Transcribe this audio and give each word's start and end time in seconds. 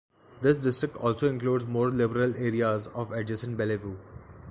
This 0.41 0.57
district 0.57 0.95
also 0.95 1.29
includes 1.29 1.65
more 1.67 1.89
liberal 1.89 2.35
areas 2.35 2.87
of 2.87 3.11
adjacent 3.11 3.55
Bellevue. 3.55 3.97